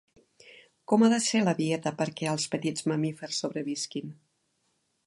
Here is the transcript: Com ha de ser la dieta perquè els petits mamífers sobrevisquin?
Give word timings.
Com 0.91 1.05
ha 1.05 1.09
de 1.13 1.19
ser 1.25 1.41
la 1.43 1.53
dieta 1.59 1.93
perquè 2.01 2.31
els 2.33 2.49
petits 2.57 2.89
mamífers 2.95 3.45
sobrevisquin? 3.47 4.13